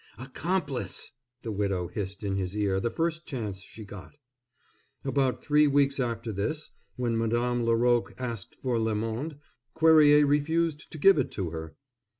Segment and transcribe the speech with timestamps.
[0.17, 1.11] "Accomplice!"
[1.43, 4.13] the widow hissed in his ear the first chance she got.
[5.05, 9.37] About three weeks after this, when Madame Laroque asked for Le Monde,
[9.75, 11.75] Cuerrier refused to give it to her.